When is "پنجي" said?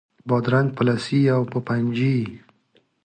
1.67-2.17